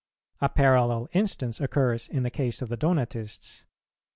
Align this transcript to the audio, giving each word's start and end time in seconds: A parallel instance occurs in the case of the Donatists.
A 0.39 0.49
parallel 0.49 1.09
instance 1.13 1.61
occurs 1.61 2.07
in 2.09 2.23
the 2.23 2.31
case 2.31 2.63
of 2.63 2.69
the 2.69 2.75
Donatists. 2.75 3.65